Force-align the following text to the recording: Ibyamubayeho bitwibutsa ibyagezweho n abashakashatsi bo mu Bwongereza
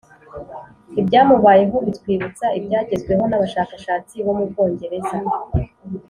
Ibyamubayeho 0.99 1.77
bitwibutsa 1.85 2.45
ibyagezweho 2.57 3.23
n 3.27 3.33
abashakashatsi 3.37 4.15
bo 4.25 4.33
mu 4.37 4.45
Bwongereza 4.51 5.17